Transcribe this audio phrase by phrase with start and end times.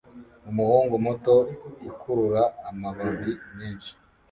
[0.49, 1.35] Umuhungu muto
[1.89, 3.91] ukurura amababi menshi